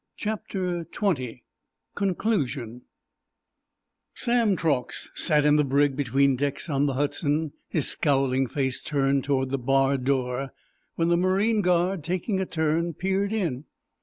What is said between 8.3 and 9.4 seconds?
face turned